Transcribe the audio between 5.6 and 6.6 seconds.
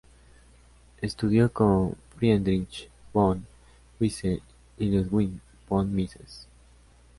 von Mises.